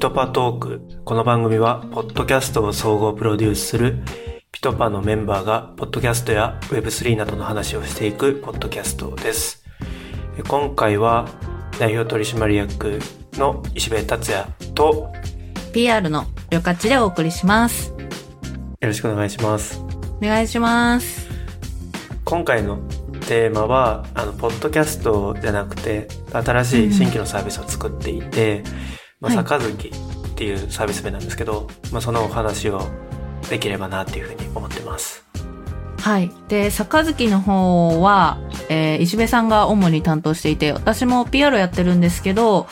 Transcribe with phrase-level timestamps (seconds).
[0.00, 0.80] トパトーク。
[1.04, 4.02] この番組は、ポッドキャストを総合プロデュースする
[4.50, 9.62] ピトパのメンバーが、ポッドキャストや Web3 などの話をしていくポッドキャストです。
[10.48, 11.28] 今回は、
[11.78, 12.98] 代表取締役
[13.34, 15.12] の石部達也と、
[15.74, 17.90] PR のりょかちでお送りします。
[17.90, 17.96] よ
[18.80, 19.82] ろしくお願いします。
[20.22, 21.28] お願いします。
[22.24, 22.78] 今回の
[23.28, 28.64] テーマは、あの、ポッドキャストじゃなくて、新しい新規のサービスを作っていて、
[29.20, 32.80] まあ、はい坂月っていうサービス名なんですけど、まあ、そのお話を
[33.50, 35.24] できればなっていうふうに思ってます。
[35.98, 36.32] はい。
[36.48, 38.38] で、坂月の方は、
[38.70, 42.66] えー石部さんが主に担当していて、私も PR やってるんですけど、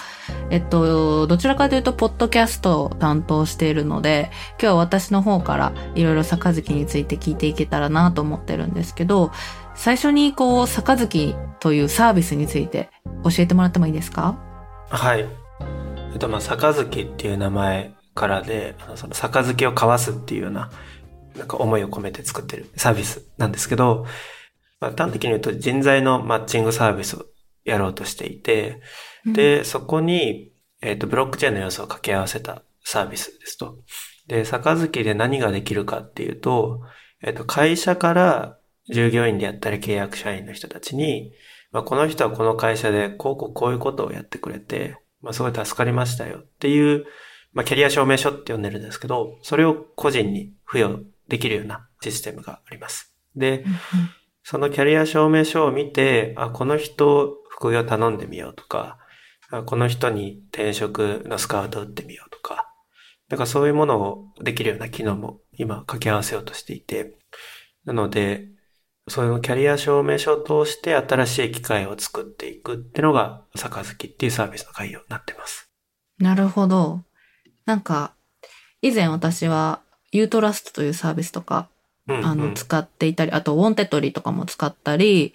[0.49, 9.31] えっと、どちらかというと、ポッドキャストを担当しているので、今日は私の方からいろいろ坂月について聞いていけたらなと思ってるんですけど、
[9.75, 12.89] 最初にこう、坂月というサービスについて
[13.25, 14.39] 教えてもらってもいいですか？
[14.89, 15.27] はい。
[16.13, 20.71] えっと、まあ、坂月っていう名前からで、その坂月を交わすっていうような、
[21.37, 24.07] なんか思いを込めて作ってるサービスなんですけど、
[24.81, 27.27] まあ、端的に言うと人材のマッチングサービスを
[27.65, 28.81] やろうとしていて、
[29.27, 33.79] で、そこに、えっ、と、ブロックチェーンの要素を掛け合わせたサービスですと。
[34.27, 36.81] で、坂月で何ができるかっていうと、
[37.23, 41.33] えっ、と、会社から従業員であったり契約社員の人たちに、
[41.73, 47.07] まあ、この人はこの会社でこうこうこういうことをやってくれて、まあ、すごい助かりましたよっていう、
[47.53, 53.15] まあ、キャリア証明書って呼んでるんですけど、それを個人に付与できるようなシステムがあります。
[53.35, 53.65] で、
[54.43, 58.99] そのキャリア証明書を見て、あ、この人副業頼んでみようとか、
[59.51, 62.73] あこの人に転職のスカウト打ってみようとか、
[63.29, 67.19] なんかそういうものをできるような機能も今掛け合わせようとしていて、
[67.85, 68.49] なので、
[69.09, 75.69] そのキャリア証明書を通して新しい機会を作っていくってのが、坂月っていうサービスの概要になってます。
[76.19, 77.03] なるほど。
[77.65, 78.13] なんか、
[78.83, 79.81] 以前私は、
[80.13, 81.69] YOUTRUST というサービスとか、
[82.07, 85.35] うん、あの、使っていたり、あと、 Wantedly とかも使ったり、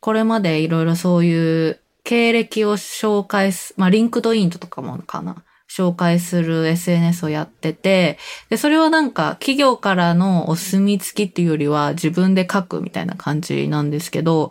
[0.00, 5.42] これまでいろいろそういう経歴を紹介す、まあ、 LinkedIn とかもかな。
[5.70, 8.18] 紹介する SNS をやってて、
[8.48, 14.50] で、それはなんか企業からのお墨付きっていうよりは自分で書くみたいな感じなんですけど、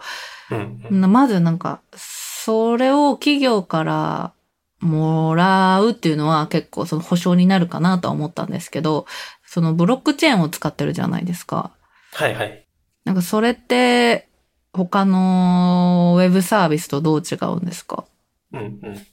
[0.89, 4.31] まずなんか、それを企業から
[4.79, 9.05] もらうっていうのは結構その保証になるかなとは思ったんですけど、
[9.45, 11.71] そのブロックチェーンを使ってるじゃないですか。
[12.13, 12.65] はいはい。
[13.03, 14.29] なんかそれって
[14.71, 18.05] 他のウェブサービスとどう違うんですか？
[18.53, 19.07] うんうん。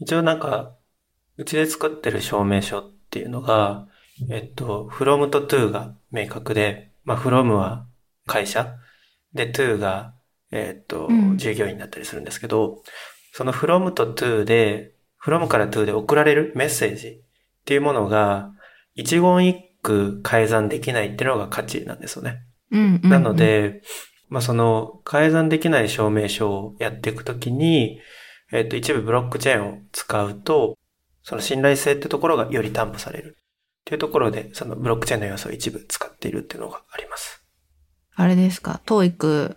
[0.00, 0.72] 一応なんか、
[1.36, 3.86] うちで作ってる証明書っていうのが、
[4.30, 7.86] えっと、from と to が明確で、まあ from は
[8.26, 8.74] 会社、
[9.32, 10.14] で to が、
[10.52, 12.82] えっとうん、従業員だったりするんですけど、
[13.32, 14.92] その from と to で、
[15.24, 17.20] from から to で送られるメッセージっ
[17.64, 18.52] ていうものが、
[18.94, 22.42] 一言一句改ざんできないっていうのが価値なんですよね。
[22.70, 23.10] うんうんうん。
[23.10, 23.82] なの、で、
[24.28, 28.00] まあ、その、改ざんできない証明書をやっていくときに、
[28.52, 30.76] えっ、と、一部ブロックチェーンを使うと、
[31.24, 33.36] その信頼性ってところがより担保される。
[33.36, 37.42] っていうところで、そのブロックチェーンの要素を一部使っているっていうのがあります。
[38.14, 39.56] あれですか、TOEIC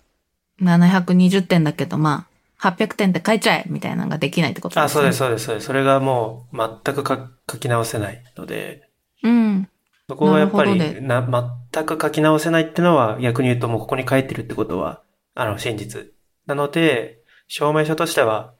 [0.61, 2.27] 720点だけど、ま
[2.59, 4.85] あ、800点って書いちゃえみたいなのができないってことですね。
[4.85, 5.67] あ、そうです、そうです、そうです。
[5.67, 8.89] それがもう全くか書き直せないので、
[9.23, 9.69] うん。
[10.09, 15.01] そこがやっぱりなな、全く書き直せないっていうのは逆に言うともうここに書いてるってことは、
[15.35, 16.07] あの、真実。
[16.47, 18.53] なので、証明書としては、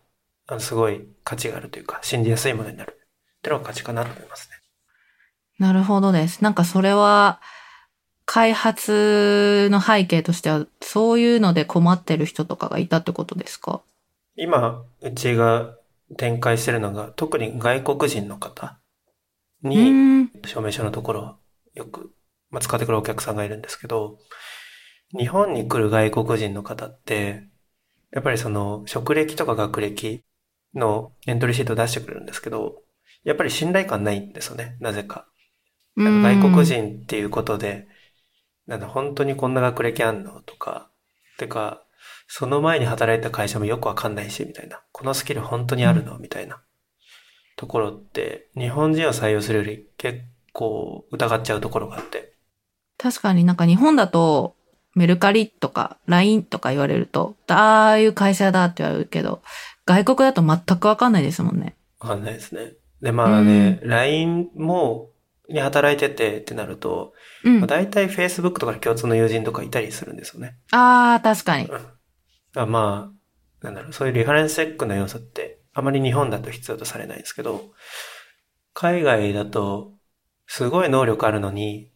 [0.46, 2.97] あの、すごい価値があるというか、信じやすいものになる。
[3.48, 4.58] ってのが価値かなと思いますね。
[5.58, 6.44] なるほどです。
[6.44, 7.42] なんかそれは、
[8.26, 13.82] 開発の背景としては、そういうので困ってる人とかがいたってことですか？
[14.36, 15.76] 今、うちが
[16.18, 18.78] 展開してるのが、特に外国人の方
[19.64, 20.32] うに、ん。
[20.46, 21.36] 証明書のところを
[21.74, 22.12] よく、
[22.52, 24.20] まあ、使ってくるお客さんがいるんですけど、
[25.18, 27.48] 日本に来る外国人の方って、
[28.12, 30.22] やっぱりその職歴とか学歴
[30.76, 32.82] のエントリーシートを出してくれるんですけど、
[33.24, 35.28] やっぱり信頼感ないんですよね、なぜか。
[35.96, 37.88] うん外国人っていうことで、
[38.68, 40.90] なんだ、本当にこんな学歴あんのとか、
[41.38, 41.84] てか、
[42.28, 44.82] その前に働いた会社もよくわかんないし、みたいな。
[44.92, 46.20] このスキル本当にあるの？
[46.20, 46.62] みたいな。
[47.56, 50.20] ところって、日本人を採用するより結
[50.54, 52.34] 構疑っちゃうところがあって。
[52.98, 54.56] 確かになんか日本だと、
[54.94, 59.42] メルカリとか LINE とか言われると、ああいう会社だって言われるけど、
[59.86, 61.76] 外国だと全くわかんないですもんね。
[62.00, 62.74] わかんないですね。
[63.02, 65.12] で、まあね、LINE も、
[65.50, 67.14] に働いててってなると、
[67.44, 67.60] うん。
[67.60, 70.58] まあ、大体 Facebook とかで共通の友人とかいたりするんですよね。
[70.72, 71.66] ああ、確かに。
[71.68, 71.80] うん
[72.56, 77.72] あまあ、なんだろう、そういうリファレンスチェックの要素って、あまり日本だと必要とされないんですけど、
[78.74, 79.94] 海外だと、
[80.48, 81.92] すごい能力あるのに、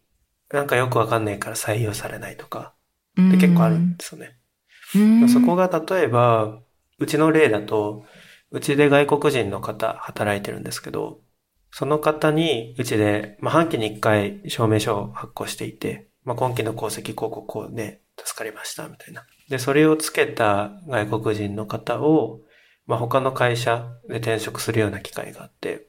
[0.51, 2.75] なんかよくわかんないから採用されないとか、
[3.15, 4.37] で結構あるんですよね。
[4.95, 6.59] うんそこが例えば、
[6.99, 8.05] うちの例だと、
[8.51, 11.21] うちで外国人の方働いてるんですけど、
[11.71, 19.25] その方にうちで、まあ、半期に一回証明書を発行していて、まあ、今期の功績こうこうこうで助かりましたみたいな。
[19.49, 22.41] で、それをつけた外国人の方を、
[22.85, 25.87] まあ、他の会社で転職するような機会があって、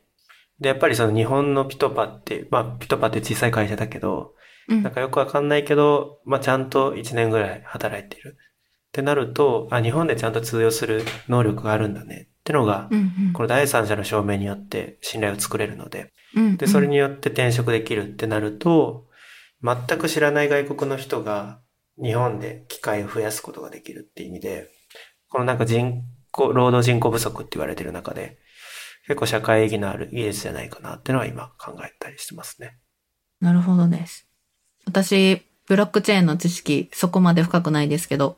[0.61, 4.35] で、やっぱりその日本のピトパって、まあ、ピトパって小さい会社だけど、
[4.69, 8.37] うんなんかよくわかんないけど、まあ、ちゃんと1年ぐらい働いてる。
[8.39, 12.29] ってなると、あ、日本でちゃんと通用する能力があるんだね。
[12.43, 19.07] ってのが、うんうんこの第三者の証明によって信頼を作れるので、うんで、それによって転職できるってなると、
[19.63, 21.61] 全く知らない外国の人が
[22.03, 24.69] 日本で機会を増やすことができるって意味で、
[25.29, 26.03] このなんか人
[26.33, 28.39] 口、労働人口不足って言われてる中で、
[29.07, 32.77] 結構社会意義のある技術じゃないかなってのは今考えたりしてますね。
[33.41, 34.29] なるほどです。
[34.85, 38.37] 私、ブロックチェーンの知識そこまで深くないですけど、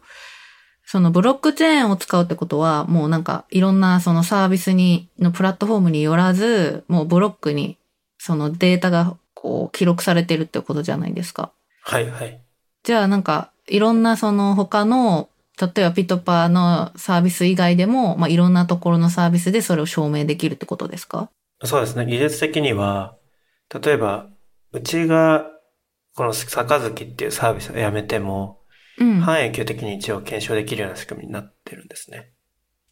[0.94, 7.78] そのブロックチェーンを使うってことは、もうなんかいろんなそのサービスに、のプラットフォームによらず、もうブロックに
[8.16, 11.50] そのデータがこう記録されてるってことじゃないですか。
[11.82, 12.40] はいはい。
[12.84, 15.28] じゃあなんかいろんなその他の、
[15.60, 21.28] 例えばピトパーのサービス以外でも、まあ、いろんなところのサービスでそれを証明できるってことですか？
[21.64, 22.06] そうですね。
[22.06, 23.16] 技術的には、
[23.82, 24.28] 例えば、
[24.70, 25.46] うちが、
[26.14, 28.60] この坂月っていうサービスをやめても、
[28.98, 29.20] うん。
[29.20, 32.16] 半永久的に一応検証できるような仕組みになってるんですね。
[32.16, 32.26] なの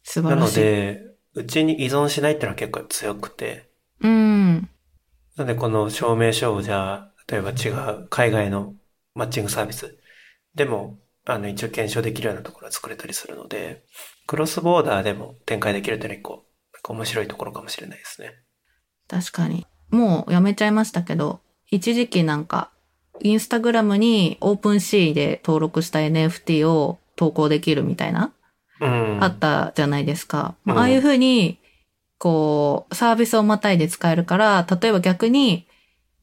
[0.03, 0.59] 素晴らしい。
[0.59, 1.01] で、
[1.35, 3.69] うちに依存しないっていうのは結構強くて、
[4.01, 4.55] うん。
[4.55, 4.67] な
[5.37, 8.75] のでこの証明書をじゃあ、例えば違う海外の
[9.15, 9.97] マッチングサービス
[10.55, 13.83] でも、あの一応検証できるようなところは作れたりするので、
[14.27, 18.33] クロスボーダーでも展開できるっていうのは一個、面白いところかもしれないですね。
[19.07, 19.65] 確かに。
[19.89, 21.39] もうやめちゃいましたけど、
[21.69, 22.71] 一時期なんか、
[23.21, 28.33] インスタグラムにオープンシーで登録した NFT を投稿できるみたいな、
[28.79, 29.23] うん。
[29.23, 30.55] あったじゃないですか。
[30.63, 31.59] まあうんああいうふうに、
[32.17, 35.67] こう、サービスをまたいで使えるから、例えば逆に、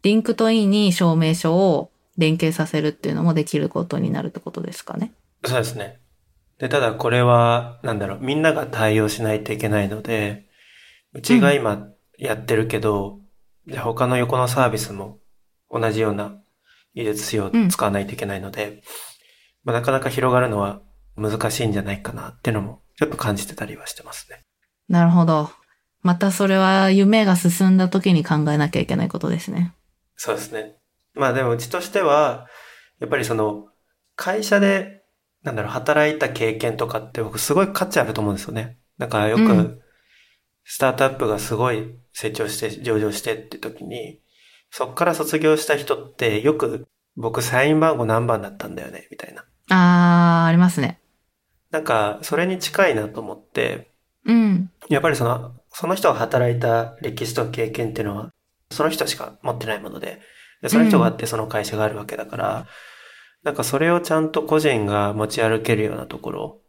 [0.02, 5.12] LinkedIn に証明書を連携させるっていうのもできることになるってことですかね。
[5.44, 6.00] そうですね。
[6.58, 10.46] で、ただこれは、なんだろう、みんなが対応しないといけないので、
[11.12, 11.88] うちが今
[12.18, 13.18] やってるけど、
[13.66, 15.18] じゃあ他の横のサービスも
[15.70, 16.40] 同じような
[16.94, 18.82] 技術を使わないといけないので、
[19.64, 20.80] まあ、なかなか広がるのは
[21.16, 24.44] 難しいんじゃないかなっていうのも、ちょっと感じてたりはしてますね。
[24.88, 25.50] なるほど。
[26.02, 29.74] またそれは夢が進んだ時に考えなきゃいけないことですね。
[30.16, 30.76] そうですね。
[31.14, 32.46] まあでもうちとしては、
[32.98, 33.68] やっぱりその、
[34.16, 35.02] 会社で、
[35.42, 38.78] なんだろう、働いた経験とかって僕すごい価値あると思うんですよね。
[38.98, 39.80] なんかよく、うん
[40.72, 44.20] スタートアップがすごい成長して上場してって時に、
[44.70, 46.86] そっから卒業した人ってよく
[47.16, 49.44] 僕社員番号何番だったんだよね、みたいな。
[49.70, 51.00] あー、ありますね。
[51.70, 53.90] なんか、それに近いなと思って、
[54.24, 54.70] うん。
[54.88, 58.32] やっぱりその、その人が働いた歴史と経験っていうのは、
[58.70, 60.20] その人しか持ってないもので、
[60.62, 62.66] でその人があってその会社があるわけだから、
[63.42, 66.60] なんかそれをちゃんと個人が持ち歩けるようなところ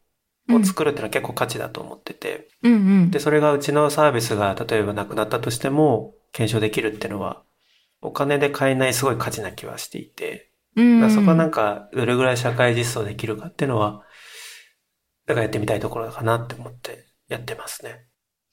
[0.49, 3.11] を作るっていうのは結構価値だと思ってて、うんうん。
[3.11, 7.43] で、それがうちのサービスが例えばなくなったとしても検証できるっていうのは、
[8.01, 14.03] お金で買えないすごい価値な気はしていて、うんそこはなんかどれぐらい社会実装できるかっていうのは、
[15.25, 18.05] だからやってみたいところかなって思ってやってますね。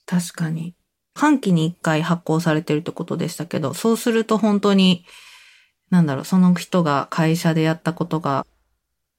[0.07, 0.75] 確かに。
[1.15, 5.05] 半期に一回発行されてるってことでしたけど、そうすると本当に、
[5.91, 8.47] なんだろう、その人が会社でやったことが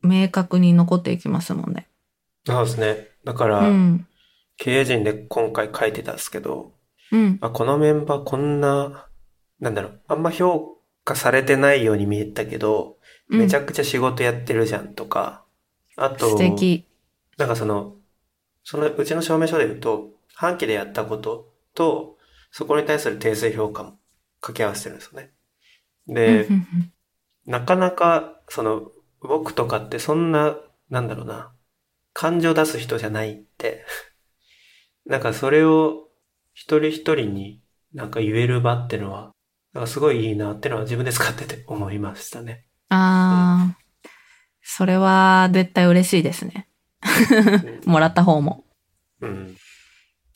[0.01, 1.87] 明確に残っていきますもんね。
[2.45, 3.07] そうですね。
[3.25, 4.07] だから、うん。
[4.57, 6.73] 経営陣で今回書いてたんですけど、
[7.11, 7.37] うん。
[7.41, 9.08] あ、このメンバーこんな、
[9.59, 12.97] なんだろう、あんま評価されてないように見えたけど、
[13.27, 15.43] めちゃくちゃ仕事やってるじゃんとか、
[15.95, 16.85] あと、素敵。
[17.37, 17.95] なんかその、
[18.63, 22.17] そのうちの証明書で言うと、半期でやったことと、
[22.51, 23.99] そこに対する訂正評価も
[24.41, 25.31] 掛け合わせてるんですよね。
[26.07, 26.47] で、
[27.45, 30.57] なかなか、その、僕とかってそんな、
[30.89, 31.51] なんだろうな、
[32.13, 33.85] 感情出す人じゃないって、
[35.05, 36.09] なんかそれを
[36.53, 37.61] 一人一人に
[37.93, 39.33] なんか言える場ってのは、
[39.73, 42.65] なんかすごいいいなってのは自分で使ってて思いましたね。
[42.89, 44.09] あー、
[44.61, 46.67] それは絶対嬉しいですね。
[47.85, 48.65] もらった方も。
[49.21, 49.55] うん。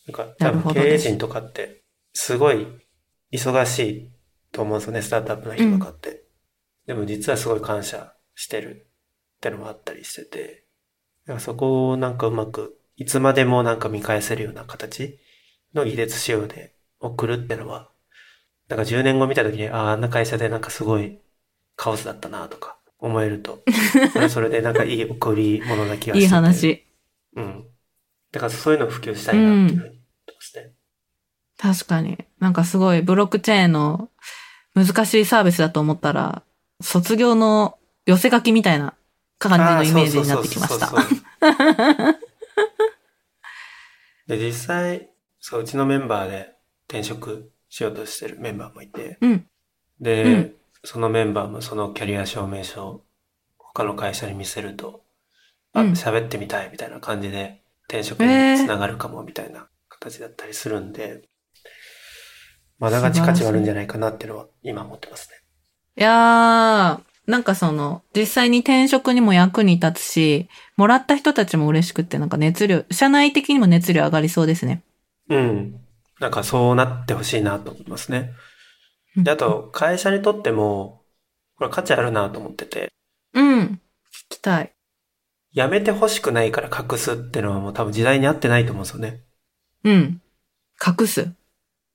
[0.07, 2.67] なんかな多分経営陣とかってすごい
[3.31, 4.11] 忙しい
[4.51, 6.23] と思うんですよね、スタートアップの人とかって。
[6.85, 8.87] でも実はすごい感謝してる
[9.37, 10.65] ってのもあったりしてて、
[11.25, 15.17] だからそこをなんかうまく、いつまでもなんか見返せるような形
[15.73, 17.89] の技術仕様で送るってのは、
[18.69, 21.19] なんか10年後見た時に、ああ、あんな会社でなんかすごい
[21.75, 23.63] カオスだったなとか思えると、
[24.11, 26.19] それはそれでなんかいい贈り物な気がしてて。
[26.19, 26.85] いい話。
[27.35, 27.65] うん。
[28.31, 30.71] だからそういうのを普及したいなっていうふうに思ってますね。
[31.57, 32.17] 確かに。
[32.39, 34.09] なんかすごいブロックチェーンの
[34.75, 36.43] 難しいサービスだと思ったら、
[36.81, 38.95] 卒業の寄せ書きみたいな
[39.37, 40.91] 感じのイメージになってきました
[44.27, 46.53] で、実際、そう、うちのメンバーで
[46.87, 49.45] 転職しようとしてるメンバーもいて、うん。
[49.99, 50.53] で、うん
[50.85, 53.05] そのメンバーもそのキャリア証明書を
[53.57, 55.01] 他の会社に見せると、
[55.71, 58.27] あ、うん喋ってみたいみたいな感じで転職に
[58.57, 61.21] つながるかもみたいな形だったりするんで、
[62.79, 65.37] まあ、ながち価値はあるんじゃないかなっていうのは今思ってますね。
[65.97, 74.83] いやー、なんかその、実際に転職にも役に立つし、もらった人たちも嬉しくって、なんか熱量、社内的にも熱量上がりそうですね。
[75.29, 75.79] うん。
[76.19, 78.31] なんかそうなってほしいなと思いますね。
[79.15, 81.03] で、あと、会社にとっても、
[81.57, 82.91] これ価値あるなと思ってて、
[83.33, 83.61] うん。
[83.63, 83.79] 聞
[84.29, 84.73] きたい。
[85.53, 89.21] やめてほしくないから隠すってのはもう多分時代に合ってないと思うんですよね。
[89.83, 90.21] うん。
[90.85, 91.31] 隠す。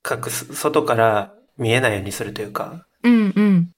[0.09, 2.87] 隠す、外から見えないようにするというか。
[3.03, 3.71] うんうん。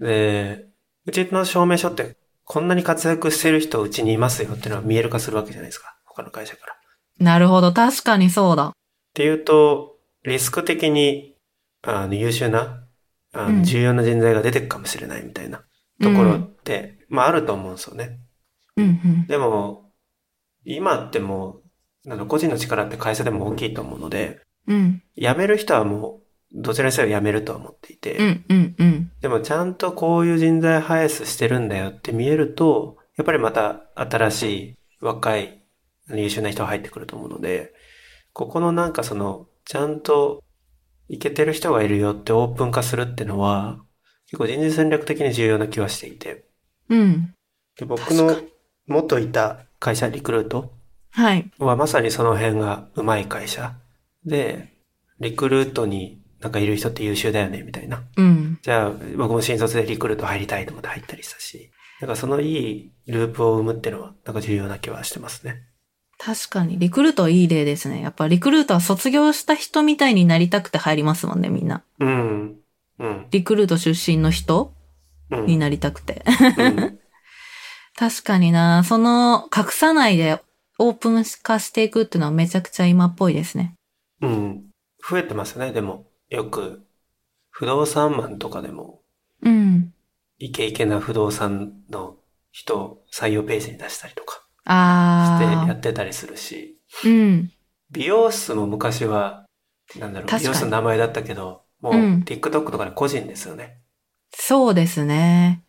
[0.00, 0.66] で、
[1.06, 5.96] うちの証明書ってこんなに活躍してる人うちにいますよっていうのは見える化するわけじゃないですか。
[6.04, 6.74] 他の会社から。
[6.74, 6.76] っ
[7.18, 7.72] なるほど。
[7.72, 8.72] 確かにそうだ。
[9.14, 11.36] ていうと、リスク的に、
[11.82, 12.80] あの、優秀な、
[13.32, 15.64] あうんの重要な人材が出てくかもしれないみたいな
[16.02, 18.20] ところって、まああると思うんですよね。
[18.76, 19.26] うんうん。
[19.26, 19.90] でも、
[20.64, 21.60] 今っても
[22.04, 25.02] う、なんか個人の力って会社でも大きいと思うので、うん。
[25.16, 29.10] 辞める人はもう、どちらにせよ辞めるとは思っていて、うんうんうん。
[29.20, 35.62] でもちゃんとこういう人材ハイスしてるんだよって見えると、やっぱりまた新しい若い
[36.10, 37.72] 優秀な人が入ってくると思うので、
[38.34, 40.42] ここのなんかその、ちゃんと
[41.08, 43.78] いけてる人がいるよってオープン化するってのは、
[44.26, 46.44] 結構人事戦略的に重要な気はしていて、
[46.90, 47.32] うん。
[47.78, 48.52] で僕の確
[48.86, 50.72] 元いた会社リクルート
[51.12, 51.50] はい。
[51.58, 53.76] はまさにその辺がうまい会社
[54.26, 54.74] で、
[55.20, 58.02] リクルートになんかいる人って優秀だよねみたいな。
[58.16, 58.58] うん。
[58.62, 65.62] じゃあ、僕も新卒でリクルート入りたいと思って入ったりしたし、なんかそのいいループを生むっていうのは、なんか重要な気はしてますね。
[66.24, 66.78] 確かに。
[66.78, 68.00] リクルートはいい例ですね。
[68.00, 71.82] やっぱリクルートは卒業した人みたいになりたくて入りますもんね、みんな。
[72.00, 72.56] うん。
[72.98, 73.26] うん。
[73.30, 74.72] リクルート出身の人
[75.30, 75.46] うん。
[75.46, 76.24] になりたくて。
[76.56, 76.98] うん
[77.96, 80.40] 確かになその、隠さないで
[80.80, 83.74] オープン化していくっていうのはめちゃくちゃ今っぽいですね。
[84.20, 84.64] うん。
[85.08, 86.06] 増えてますね、でも。
[86.28, 86.84] よく、
[87.50, 89.02] 不動産マンとかでも、
[89.42, 89.92] うん。
[90.38, 92.16] イケイケな不動産の
[92.50, 97.10] 人を採用ページに出したりとかしてあやってたりするし、ー。
[97.10, 97.52] うん。
[97.90, 99.46] 美容室も昔は、
[99.98, 103.78] なんだろう、美容室の名前だったけど、もううん TikTok とかで個人ですよね。
[104.32, 105.62] そうですね。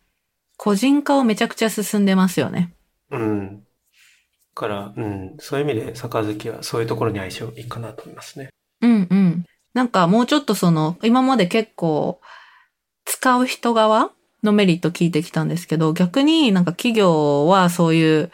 [0.56, 2.74] 個人化をめちゃくちゃ進んでますよね。
[3.10, 3.60] うん。
[3.60, 3.64] だ
[4.54, 8.48] から、うん、そういう意味で、杯はそういうところに相性いいかなと思いますね。
[8.80, 9.44] うんうん。
[9.74, 12.20] なんかもうちょっとその、今まで結構、
[13.04, 14.10] 使う人側
[14.42, 18.30] のメリット聞いてきたんですけど、逆になんか企業はそういう、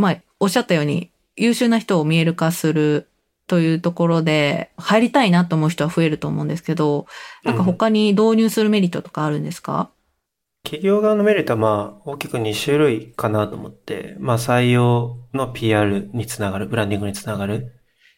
[0.00, 3.08] まあ、おっしゃったように優秀な人を見える化する
[3.46, 7.06] というところで、入りたいなと思う人は増えると思うんですけど、
[7.44, 9.90] なんか他に導入するメリットとかあるんですか、
[10.62, 17.72] 企業側のメリットはまあ、大きく2種類かなと思って、まあ、採用の PR につながる、ブランディングにつながる。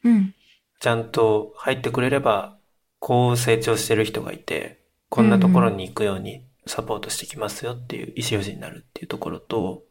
[0.04, 0.34] うん。
[0.80, 2.58] ちゃんと入ってくれれば、
[2.98, 9.84] こう成長してる人がいて、こんなところに行くようにサポートしてきますよっていう意思表示になるっていうところと、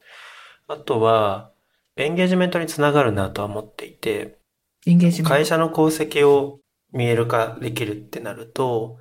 [0.67, 1.51] あとは、
[1.97, 4.37] エンゲージメントにつながるなとは思っていて、
[4.85, 5.29] エンゲージメント。
[5.29, 6.59] 会社の功績を
[6.93, 8.97] 見える化できるってなると、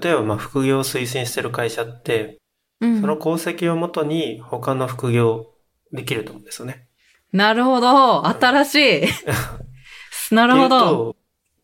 [0.00, 2.38] 例えばまあ副業を推進してる会社って、
[2.80, 5.46] うんその功績をもとに他の副業
[5.92, 6.88] できると思うんですよね。
[7.32, 8.26] なるほど。
[8.26, 9.06] 新しい。
[10.34, 10.80] なるほど。
[10.80, 11.16] と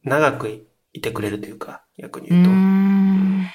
[0.04, 2.50] 長くいてくれるというか、逆に言うと。
[2.50, 3.46] ん。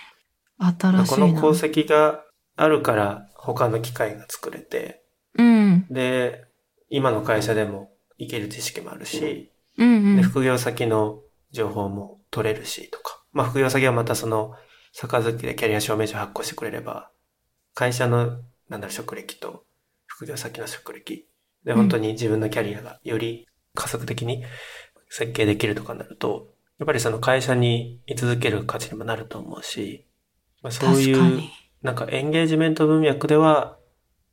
[0.60, 1.28] 新しいな。
[1.28, 2.24] この功績が
[2.56, 5.04] あるから他の機会が作れて、
[5.36, 5.88] うん。
[5.90, 6.47] で、
[6.90, 10.16] 今の会社でもいける知識もあるし、うんうん。
[10.18, 13.24] で副業先の情報も取れるしとか。
[13.32, 14.54] まあ副業先はまたその、
[14.94, 17.12] 杯でキャリア証明書発行してくれれば、
[17.74, 18.40] 会社の、
[18.70, 19.66] なんだろう、職歴と
[20.08, 21.28] 副業先の職歴
[21.64, 24.44] で、うん本当に自分のキャリアがより加速的に
[25.10, 30.06] 設計できるとかになると、やっぱりその会社に居続ける価値にもなると思うし、
[30.62, 31.44] まあ、そういう。
[31.84, 33.78] なんかエンゲージメント文脈では、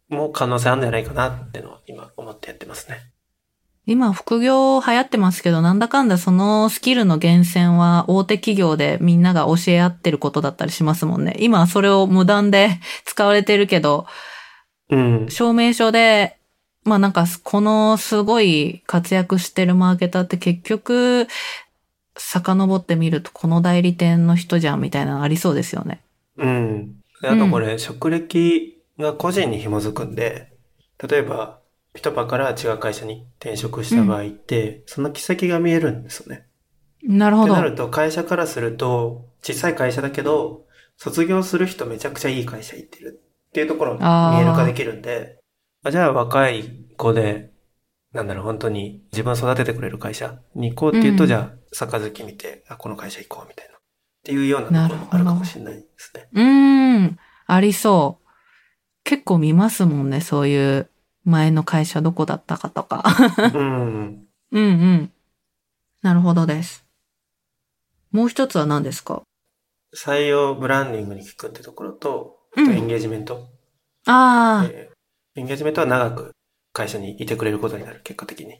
[0.08, 3.14] もう可能性あるんじゃないかなってのは今思ってやってますね。
[3.87, 11.37] 今、副業流行ってますけど、なんだかんだそのスキルの源泉は大手企業でみんなが教え合ってることだったりしますもんね。
[11.38, 14.06] 今はそれを無断で 使われてるけど、
[14.90, 15.26] うん。
[15.28, 16.38] 証明書で、
[16.84, 21.26] まあなんか、このすごい活躍してるマーケターって結局、
[22.16, 26.00] 遡ってみるとこの代理店の人じゃんみたいなのありそうですよね。
[26.38, 26.94] うん。
[27.20, 30.52] であとこれ、職歴が個人に紐づくんで、
[31.02, 31.60] 例えば、
[31.92, 36.46] ピトパから違う会社に転職した場合って、その軌跡が見えるんですよね。
[37.02, 37.68] なるほどってな。
[37.68, 40.64] ると、会社からすると、小さい会社だけど、
[40.96, 45.38] 卒業する人めちゃくちゃいい会社行ってるっていうところが見える化できるんで、
[45.82, 47.50] あじゃあ若い子で、
[48.12, 53.74] なんだろう、本当に自分を育ててくれる会社に行こうっていうと、うんじゃあ、杯見て、あ、この会社行こうみたいな。
[53.74, 53.80] っ
[54.24, 56.28] ていうようなところもあるかもしれないですね。
[56.32, 57.18] うーん。
[57.46, 58.24] ありそう。
[59.04, 60.88] 結構見ますもんね、そういう
[61.25, 63.04] 前の会社どこだったかとか。
[63.54, 64.26] うん。
[64.52, 65.12] うんうん。
[66.02, 66.84] なるほどです。
[68.11, 69.23] もう一つは何ですか？
[69.94, 73.49] 採用ブランディングに効くってところと、エンゲージメント。
[74.06, 74.94] あえー
[75.37, 76.30] エンゲージメントは長く
[76.73, 78.54] 会社にいてくれることになる、結果的に。
[78.54, 78.58] あ、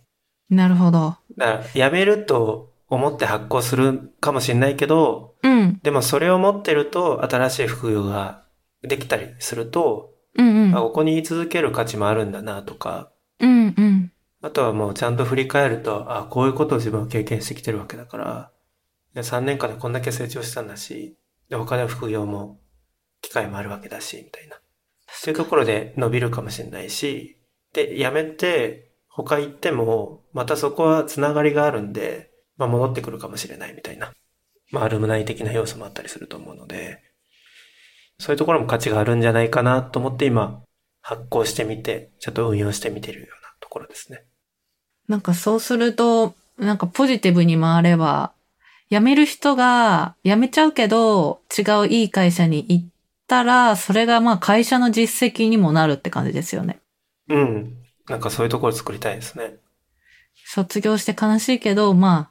[0.51, 1.17] なるほど。
[1.39, 5.79] だから、辞めると思って発行するかもしれないけど、うん。
[5.85, 8.43] でもそれを持ってると新しい副業が
[8.83, 10.81] できたりすると、うんうんあ、。
[10.81, 13.11] ここに居続ける価値もあるんだなとか、
[13.41, 14.13] うんうん。
[14.43, 18.51] あとはもうちゃんと振り返ると、あ、こういうことを自分は経験してきてるわけだから、
[19.15, 21.17] で3年間でこんだけ成長したんだし、
[21.49, 22.61] で、他で副業も、
[23.21, 24.57] 機会もあるわけだし、みたいな。
[24.57, 24.61] っ
[25.23, 27.39] ていうところで伸びるかもしれないし、
[27.73, 34.13] で、辞めて、他行っても、またそこはつながりがあるんで、まあ戻ってくるかもしれないみたいな。
[34.73, 37.01] まあアルムナイ的な要素もあったりすると思うので、
[38.19, 40.63] そういうところも価値があるんじゃないかなと思って今、
[41.01, 44.25] 発行してみて、ちょっと運用してみてるようなところですね。
[45.07, 48.33] なんかそうすると、なんかポジティブに回れば、
[48.91, 52.87] 辞める人が辞めちゃうけど、違ういい会社に行っ
[53.27, 56.79] たら、それがまあ会社の実績にもなるって感じですよね。
[57.29, 57.77] うん。
[58.09, 59.57] なんかそういうところ作りたいですね。
[60.47, 62.31] 卒業して悲しいけど、ま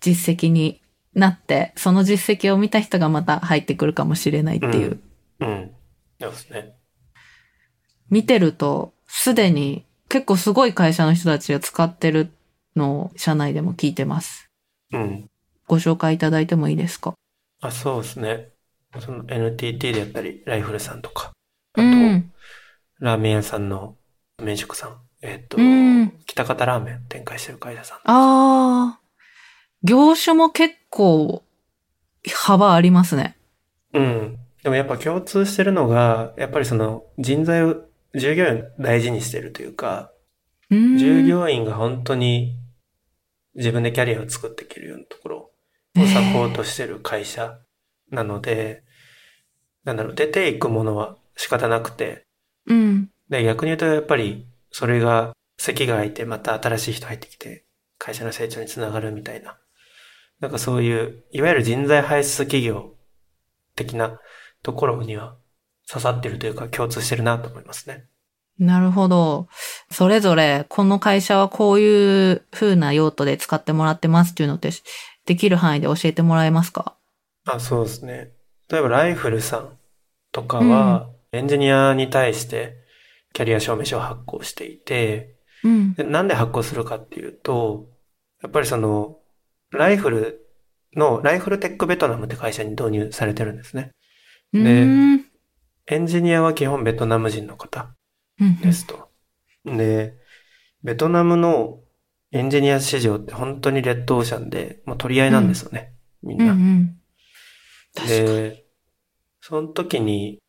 [0.00, 0.80] 実績に
[1.14, 4.90] なって、その実績を見た人がまた入ってくるかもしれないっていう。
[4.90, 5.00] うん
[5.40, 5.74] うん。
[6.20, 6.74] そうですね。
[8.10, 12.30] 見てると、すでに結構すごい会社の人たちが使ってる
[12.76, 14.48] のを社内でも聞いてます。
[14.92, 15.30] うん。
[15.66, 17.14] ご紹介いただいてもいいですか？
[17.60, 18.48] あ、そうですね。
[19.00, 21.32] その NTT でやったり、ライフルさんとか、
[21.72, 22.32] あと、うん。
[23.00, 23.96] ラーメン屋さんの
[24.42, 25.00] 麺食さん。
[25.22, 27.98] えっ、と、うん北方ラーメン展開してる会社さん。
[27.98, 29.00] ああ、
[29.82, 31.42] 業種も結構
[32.34, 33.36] 幅ありますね。
[33.92, 34.38] うん。
[34.64, 40.10] でもやっぱ共通してるのが、やっぱりその人材を、従業員を大事にしてるというか、
[40.70, 42.56] 従業員が本当に
[43.54, 45.50] 自分でキャリアを作っていけるようなところ
[45.98, 47.58] をサポートしてる会社
[48.10, 48.84] なので、
[49.84, 52.26] なんだろう、出ていくものは仕方なくて、
[52.66, 53.10] うん。
[53.28, 57.64] で逆に言うとやっぱりそれが席が空いてまた新しい人入ってきて
[57.98, 59.58] 会社の成長につながるみたいな。
[60.40, 62.94] なんかそういう、いわゆる人材排出企業
[63.76, 64.20] 的な
[64.64, 65.36] ところには
[65.88, 68.06] 刺さってるというか共通してるなと思いますね。
[68.58, 69.48] なるほど。
[69.90, 74.70] それぞれ、この会社はこういう風な用途で使ってもらってますっていうのって、
[75.26, 76.96] できる範囲で教えてもらえますか？
[77.46, 78.32] あ、そうですね。
[78.70, 79.76] 例えばライフルさん
[80.32, 82.76] とかは、エンジニアに対して
[83.32, 85.94] キャリア証明書を発行していて、うん。
[85.94, 87.88] でなんで発行するかっていうと、
[88.42, 89.18] やっぱりその、
[89.72, 90.46] ライフル
[90.94, 93.90] の、ライフルテックベトナムって会社に導入されてるんですね。
[94.60, 95.24] うーん。
[95.86, 97.94] エンジニアは基本ベトナム人の方
[98.40, 99.10] うんですと。
[99.64, 100.14] で、
[100.82, 101.80] ベトナムの
[102.32, 105.92] エンジニア市場って本当にレッドオーシャンで、もう取り合いなんですよね。
[106.22, 106.54] みんうんうな。
[106.54, 107.00] ん。
[107.94, 108.20] 確かに。
[108.20, 108.64] で、
[109.40, 110.40] その時に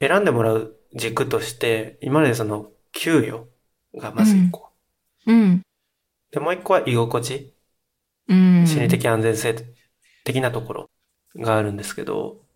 [0.00, 3.48] 選んでもらう軸として、今までその給与
[3.96, 4.70] がまず一個。
[5.26, 5.62] うん。
[6.30, 7.54] で、もう一個は居心地、
[8.28, 8.66] うん。
[8.66, 9.54] 心理的安全性
[10.24, 10.90] 的なところ
[11.36, 12.47] があるんですけど、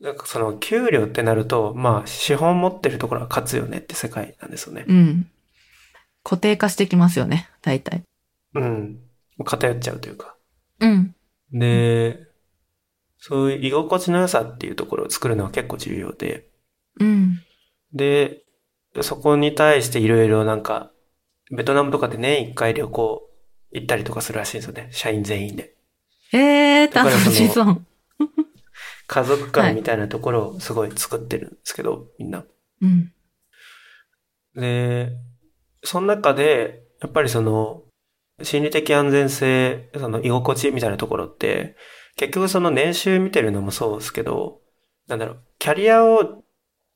[0.00, 4.84] なんかその給料ってなると、まあ資本持ってるところは勝つよねって世界なんですよね。
[4.86, 5.30] うん。
[6.22, 8.02] 固定化してきますよね、大体。
[8.54, 9.00] うん。
[9.44, 10.36] 偏っちゃうというか。
[10.80, 11.14] うん。
[11.52, 12.20] で、
[13.18, 16.48] そういう居心地の良さっていうところを作るのは結構重要で、
[17.00, 17.40] うん。
[17.92, 18.42] で、
[19.00, 20.90] そこに対していろいろなんか、
[21.50, 23.30] ベトナムとかで年一回旅行
[23.72, 24.88] 行ったりとかするらしいんですよね。
[24.92, 25.74] 社員全員で。
[26.32, 27.82] えー、楽だからそのしそう。
[29.08, 32.44] 家族間みたいなところをすごい作ってるんですけど、みんな。
[32.82, 33.12] うん。
[34.54, 35.10] で、
[35.82, 37.82] その中でやっぱりその、
[38.42, 41.74] 心理的安全性、その居心地みたいなところって、
[42.16, 44.60] 結局その年収見てるのもそうですけど、
[45.08, 46.44] なんだろう、キャリアを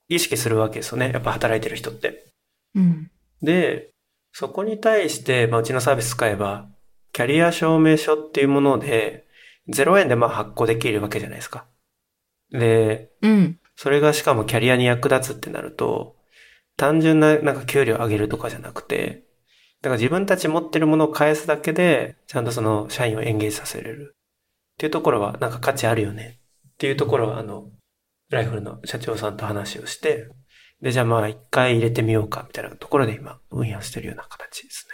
[0.09, 1.11] 意識するわけですよね。
[1.13, 2.33] やっぱ働いてる人って。
[2.75, 3.11] うん。
[3.41, 3.91] で、
[4.33, 6.69] そこに対して、まあ、うちのサービス使えば、
[7.13, 9.27] キャリア証明書っていうもので、
[9.69, 11.67] 0円でまあ発行できるわけじゃないですか。
[12.53, 13.59] で、うん。
[13.77, 16.17] それがしかもキャリアに役立つってなると、
[16.77, 19.25] 単純ななんか給料上げるとかじゃなくて、
[19.81, 24.17] だから自分たち持ってるものを返すだけで、ちゃんとその社員をエンゲージさせれる。
[24.75, 26.39] っていうところはなんか価値あるよね。
[26.69, 27.71] っていうところはあの、
[28.31, 30.29] ライフルの社長さんと話をして、
[30.81, 34.89] で、じゃあまあ一回入れてみようかみたいなところで今運用してるような形です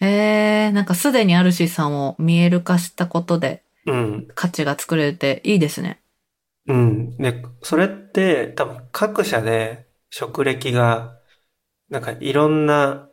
[0.00, 0.06] ね。
[0.06, 4.28] えー、なんかすでにあるしさんを見える化したことで、うん。
[4.34, 6.00] 価値が作れていいですね。
[6.68, 7.16] うん。
[7.16, 11.18] で、それって多分各社で職歴が、
[11.88, 13.08] なんかいろんな、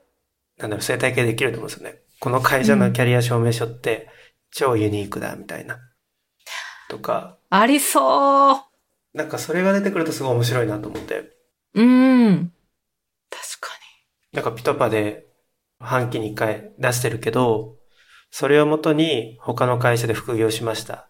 [0.57, 1.99] なんだろう、生態系できると思うんですよね。
[2.19, 4.09] この会社のキャリア証明書って
[4.51, 5.79] 超ユニークだみたいな。
[6.89, 7.37] とか。
[7.49, 11.31] ありそうなんかそれが出てくるとすごい面白いなと思って。
[11.75, 12.51] うん。
[13.29, 13.69] 確か
[14.31, 14.37] に。
[14.37, 15.25] なんかピトパで
[15.79, 17.77] 半期に一回出してるけど、
[18.31, 21.09] それをもとに他の会社で副業しました。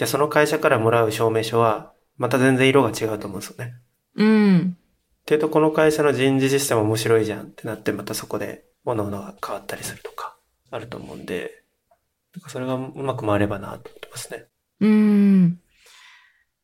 [0.00, 3.74] じゃあその会社からもらう証明書は、また全然色が違うと思うんですよね。
[4.16, 4.78] うん。
[5.20, 10.38] っていうと、この会社の人事システム面白いじゃんってなって、またそこで物々が変わったりするとか、
[10.70, 11.64] あると思うんで、
[12.48, 14.46] それがうまく回ればなと思ってますね。
[14.80, 15.60] うん。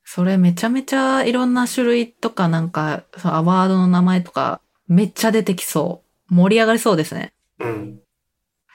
[0.03, 6.35] それめちゃめちゃいろんな種類とかなんか、そのアワードの名前とかめっちゃ出てきそう。
[6.35, 7.35] 盛り上がりそうですね。
[7.59, 8.01] うん。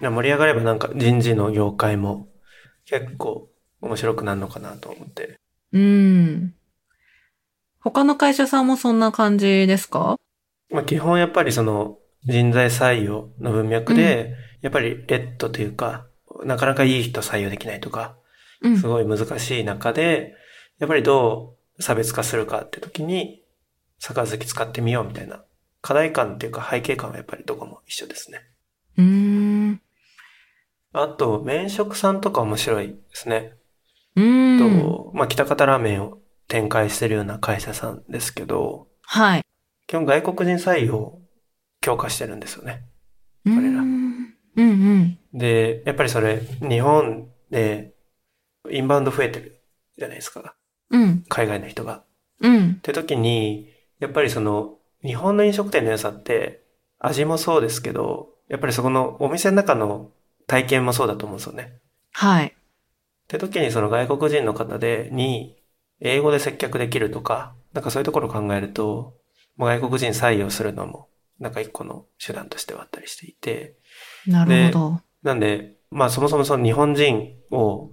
[0.02, 2.28] 盛り上がればなんか人事の業界も
[2.86, 3.51] 結構
[3.82, 5.40] 面白くなるのかなと思って。
[5.74, 6.54] うん。
[7.80, 10.18] 他の会社さんもそんな感じですか？
[10.70, 16.06] まあ基本やっぱりその人材採用の文脈で、うん、やっぱりレッドというか、
[16.46, 18.16] なかなかいい人採用できないとか、
[18.80, 20.36] すごい難しい中で、
[20.78, 23.44] やっぱりどう差別化するかって時に、
[24.00, 25.44] 杯使ってみようみたいな
[25.82, 28.42] 課題感っていうか背景感はやっぱりどこも一緒ですね。
[28.98, 29.82] うん。
[30.94, 33.54] あと、麺食さんとか面白いですね。
[34.16, 34.58] うん。
[34.60, 39.42] と、まあ、北方ラーメンを展開してるような会社さんですけど、はい。
[39.88, 41.22] 基本外国人採用を
[41.82, 42.86] 強化してるんですよね。
[43.46, 43.82] 彼ら。
[43.82, 45.20] うんうん。
[45.34, 47.94] で、やっぱりそれ、日本で
[48.70, 49.62] インバウンド増えてる
[49.98, 50.56] じゃないですか。
[50.90, 51.24] うん。
[51.28, 52.04] 海外の人が。
[52.42, 52.72] うん。
[52.72, 53.70] って時に、
[54.00, 56.64] やっぱりその、日本の飲食店の良さって、
[57.00, 60.12] 味もそうですけど、やっぱりそこのお店の中の
[60.48, 61.74] 体験もそうだと思うんですよね。
[62.12, 62.56] はい。
[63.32, 65.56] って時にその外国人の方で、に、
[66.02, 69.14] 英語で接客できるとか、なんかそういうところを考えると、
[69.56, 71.08] もう外国人採用するのも、
[71.40, 73.76] なんか一個の手段としてはあったりしていて。
[74.28, 75.02] なるほど。
[75.24, 77.92] なんで、まあそもそもその日本人を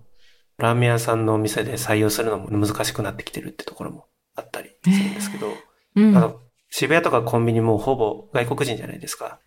[0.57, 5.48] ラーメン屋さんのお店で採用するのも難しくなってきてるってところもあったりするんですけど、
[5.96, 9.38] えーうん、あの渋谷とかコンビニもほぼ外国人じゃないですか。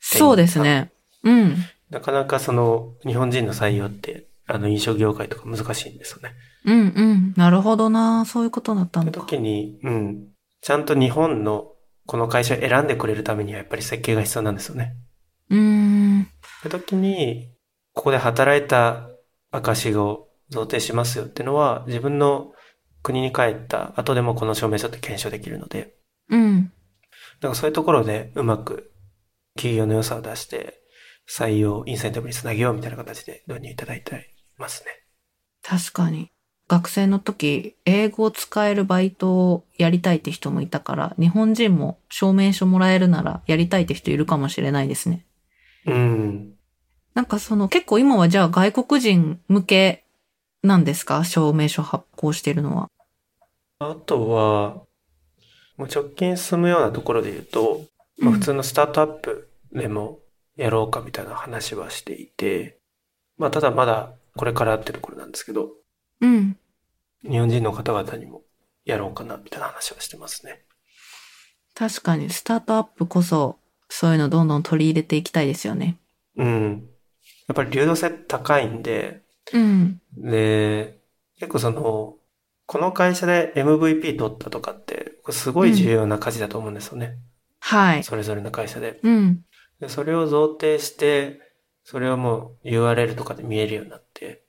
[0.00, 0.92] そうですね。
[1.22, 1.56] うん。
[1.90, 6.34] なかなかその日本人の採用って、あの飲食業界とか難しいんですよね。
[6.64, 7.34] うんうん。
[7.36, 9.12] なるほどなそういうことだったんだ。
[9.12, 10.28] 時に、うん。
[10.60, 11.72] ちゃんと日本の
[12.06, 14.96] この会社を選んでくれるためにはやっぱり設計が必要なんですよね。
[15.48, 16.22] うん。
[16.22, 17.52] って時に、
[17.92, 19.08] ここで働いた
[19.50, 22.52] 証を贈呈しますよっていうのは、自分の
[23.02, 25.94] 国に帰った後でもこの証明書って検証できるので。
[26.28, 26.64] うん。
[26.64, 26.70] だ
[27.42, 28.92] からそういうところでうまく
[29.56, 30.80] 企業の良さを出して、
[31.28, 34.30] 採用、インセンティブにつなげようみたいな形で導入いただいて
[34.60, 34.90] ますね。
[35.62, 36.30] 確かに。
[36.68, 45.26] 学生の時、英語を使えるバイトをやりたいって人もいたから、日本人も証明書もらえるならやりたいって人いるかもしれないですね。
[45.86, 46.54] うん。
[47.14, 50.04] なんかその結構今はじゃあ外国人向け
[50.62, 51.24] なんですか？
[51.24, 52.88] 証明書発行してるのは。
[53.80, 54.74] あとは、
[55.76, 57.80] もう直近進むようなところで言うと、
[58.18, 60.20] まあ、普通のスタートアップでも
[60.54, 62.78] やろうかみたいな話はしていて、
[63.38, 65.68] まあただまだこれからってところなんですけど、
[66.22, 66.56] うん。
[67.28, 68.40] 日本人の方々にも
[68.86, 70.64] やろうかなみたいな話はしてますね。
[71.74, 73.58] 確かにスタートアップこそ
[73.90, 75.98] そういうのどんどん取り入れていきたいですよね。
[76.38, 76.88] うん。
[77.48, 79.20] やっぱり流動性高いんで、
[79.52, 80.00] うん。
[80.16, 80.96] で、
[81.38, 82.16] 結構その、
[82.64, 87.06] この会社で MVP 取ったとかって、すごい重要な価値だと思うんですよね。
[87.06, 87.18] うん、
[87.58, 88.04] はい。
[88.04, 89.00] それぞれの会社で。
[89.02, 89.44] うん。
[89.80, 91.49] でそれを贈呈して、
[91.84, 94.44] それをもう URL とかで見えるようになって、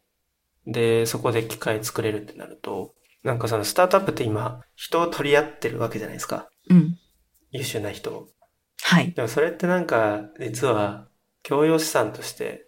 [0.68, 6.50] で、そこで機械作れるってなると、なんかそのスタートアップって今、人を取り合ってるわけじゃないですか。
[6.70, 6.98] うん。
[7.52, 8.30] 優秀な人を。
[8.84, 9.12] はい。
[9.12, 11.08] でもそれってなんか、実は、
[11.44, 12.68] 共用資産として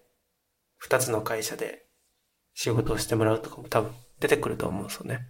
[0.77, 1.85] 二つの会社で
[2.55, 5.27] 仕事をしてもらうとかも多分出てくると思うんですよね。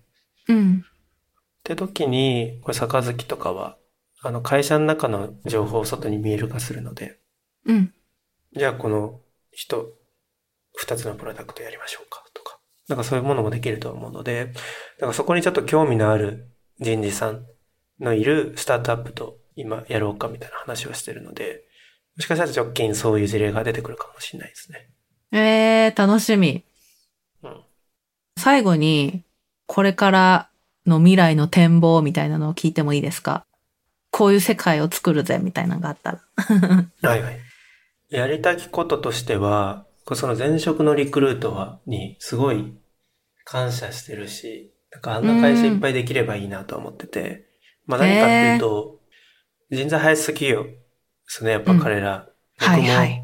[0.48, 0.86] うん。
[0.86, 3.78] って時に、これ、杯とかは、
[4.22, 7.20] あの、会社の中の情報を外に見える化するので、
[7.66, 7.94] うん。
[8.56, 9.22] じゃあこの
[9.54, 9.90] 人、
[10.76, 17.46] 二つのプロダクトやりましょうかとか、なんかそういうものもできると思うので、だからそこにちょっと興味のある人事さん
[18.00, 21.64] のいるスタートアップと今やろうかみたいな話をしてるので、
[22.16, 24.90] もしかしたら直近そういう事例が出てくるかもしれないですね。
[25.32, 26.64] えー、楽しみ。
[27.44, 27.62] うん。
[28.38, 29.24] 最後に、
[29.66, 30.50] これから
[30.86, 33.46] の未来の展望みたいなのを聞いてもいいですか？
[34.12, 36.22] こういう世界を作るぜみたいなのがあったら。
[37.10, 37.40] はいはい。
[38.14, 42.74] やりたきこととしては、その前職のリクルートは、にすごい
[43.44, 47.48] 感謝してるし、なんかあんな会社いっぱいできればいいなと思ってて、
[47.88, 49.00] まあ何かっていうと、
[49.72, 50.70] 人材輩出企業で
[51.28, 52.10] すね、やっぱ彼ら。
[52.58, 53.24] はい僕もはい。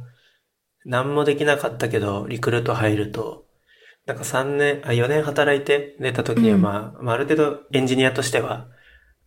[0.85, 3.45] 何もできなかったけど、リクルート入ると、
[4.07, 8.67] なんか3年、あ、4年働いて出た時には、うんまあ、まあ、ある程度エンジニアとしては、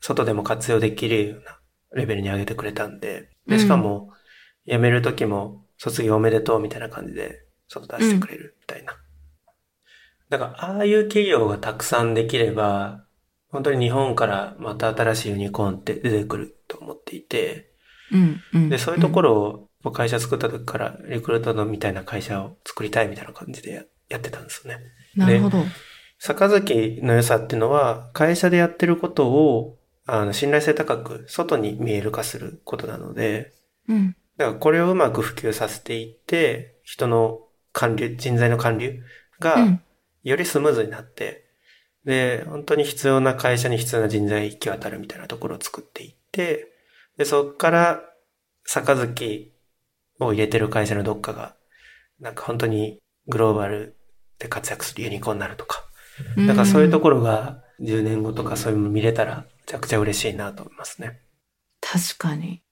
[0.00, 1.60] 外でも活用できるような
[1.94, 4.10] レベルに上げてくれたんで、で、しかも、
[4.66, 8.96] 辞める時も、卒業おめでとうみたいな感じで、外出してくれるみたいな。
[10.28, 13.04] だから、ああいう企業がたくさんできれば、
[13.48, 17.70] 本当に日本からまた新しいユニコーンって出てくると思っていて、
[18.10, 18.68] うん、うん。
[18.68, 24.80] で、そういうところを、会社作った時から、リクルートのみたいな会社を作りたいみたいな感じでややってたんですよね。
[25.16, 25.64] なるほど。
[26.18, 33.52] 杯の良さっていうのは、会社でやってることを、あの、信頼性高く、外に見える化することなので、
[33.88, 34.16] うん。
[34.36, 37.40] だからこれをうまく普及させていって、人の
[37.72, 39.02] 還流、人材の還流
[39.40, 39.80] がうん、
[40.22, 41.44] よりスムーズになって、
[42.04, 46.72] で、本当に必要な会社に必要な人材行き渡るみたいなところを作っていって、
[47.16, 48.02] で、そこから、
[48.64, 49.52] 杯
[50.20, 51.56] を入れてる会社のどっかが、
[52.20, 53.96] なんか本当にグローバル
[54.38, 55.84] で活躍するユニコーンになるとか、
[56.46, 61.20] だからそういうところが10年後とかそういうの見れたら、めちゃくちゃ嬉しいなと思いますね。
[61.80, 62.62] 確かに。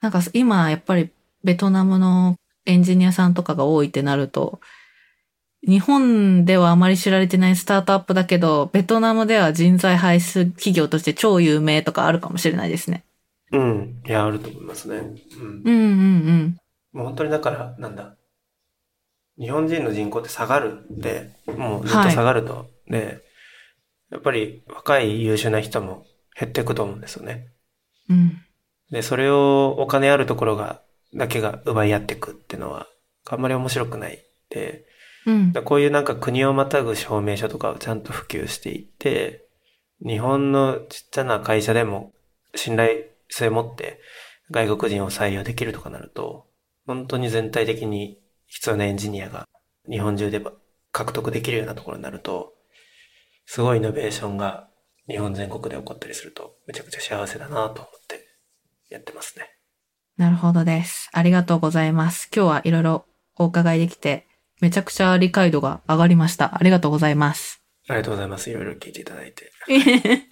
[0.00, 1.10] なんか今やっぱり
[1.44, 4.60] ベトナムのエンジニアさんとかが多いってなると、
[5.66, 13.04] 日本ではあまり知られてないスタートアップだけど、ベトナムでは人材輩出企業として超有名とかあるかもしれないですね。
[13.50, 14.02] うん。
[14.06, 14.98] いや、あると思いますね。
[14.98, 15.62] うん。
[15.64, 16.56] うんうんうん。
[16.92, 18.14] もう本当にだから、なんだ。
[19.38, 22.66] 日本人の人口って下がるって、もうずっと下がると。
[22.88, 23.20] で、
[24.10, 26.06] やっぱり若い優秀な人も
[26.38, 27.48] 減っていくと思うんですよね。
[28.08, 28.42] うん。
[28.90, 30.82] で、それをお金あるところが、
[31.14, 32.86] だけが奪い合っていくっていうのは、
[33.28, 34.24] あんまり面白くない。
[34.50, 34.84] で、
[35.26, 35.52] うん。
[35.64, 39.44] こういうなんか国をまたぐ証明書とかをちゃんと普及していって、
[40.04, 42.12] 日本のちっちゃな会社でも
[42.54, 44.00] 信頼性を持って
[44.50, 46.46] 外国人を採用できるとかなると、
[46.86, 49.46] 本当に全体的に必要なエンジニアが
[49.90, 50.40] 日本中で
[50.92, 52.54] 獲得できるようなところになると、
[53.44, 54.68] すごいイノベーションが
[55.08, 58.27] 日本全国で起こったりすると、めちゃくちゃ幸せだなと思って
[59.18, 59.50] ますね。
[60.16, 61.10] なるほどです。
[61.12, 62.28] ありがとうございます。
[62.34, 63.04] 今日はいろいろ
[63.36, 64.26] お伺いできて、
[64.60, 66.56] めちゃくちゃ理解度が上がりました。
[66.56, 67.62] ありがとうございます。
[67.88, 68.50] ありがとうございます。
[68.50, 69.52] いろいろ聞いていただいて。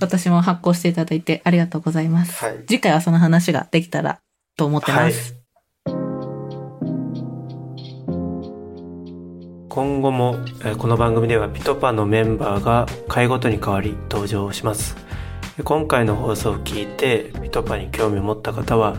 [0.00, 2.44] 私も発行していただいてありがとうございます。
[2.44, 4.20] はい次回はその話ができたら
[4.56, 5.34] と思ってます。
[9.68, 14.96] 今後も、えーこの番組ではピトパのメンバーが回ごとに変わり登場します。
[15.62, 18.96] 今回の放送を聞いてピトパに興味を持った方は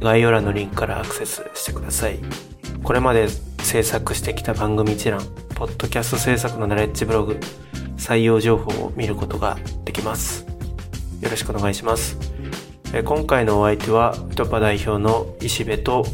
[0.00, 2.18] 概要欄のリンクからアクセスしてください。
[2.82, 5.20] これまで制作してきた番組一覧、
[5.54, 7.40] ポッドキャスト制作のナレッジブログ、
[7.96, 10.46] 採用情報を見ることができます。
[11.22, 12.18] よろしくお願いします。
[13.04, 16.04] 今回のお相手はピトパ代表の石部と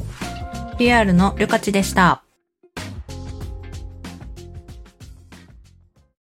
[0.79, 2.30] PR のりょかちでした。